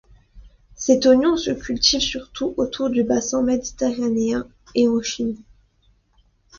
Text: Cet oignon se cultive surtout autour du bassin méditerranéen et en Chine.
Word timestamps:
Cet 0.73 1.05
oignon 1.05 1.37
se 1.37 1.51
cultive 1.51 1.99
surtout 2.01 2.55
autour 2.57 2.89
du 2.89 3.03
bassin 3.03 3.43
méditerranéen 3.43 4.47
et 4.73 4.87
en 4.89 4.99
Chine. 4.99 5.37